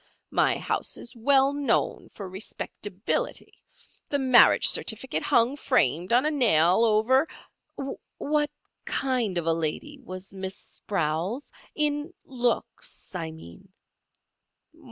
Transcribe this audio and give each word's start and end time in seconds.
My 0.31 0.57
house 0.57 0.97
is 0.97 1.15
well 1.15 1.53
known 1.53 2.09
for 2.15 2.27
respectability. 2.27 3.53
The 4.09 4.17
marriage 4.17 4.65
certificate 4.67 5.21
hung, 5.21 5.55
framed, 5.55 6.11
on 6.11 6.25
a 6.25 6.31
nail 6.31 6.83
over—" 6.85 7.27
"What 8.17 8.49
kind 8.83 9.37
of 9.37 9.45
a 9.45 9.53
lady 9.53 9.99
was 9.99 10.33
Miss 10.33 10.55
Sprowls—in 10.57 12.15
looks, 12.25 13.13
I 13.13 13.29
mean?" 13.29 13.71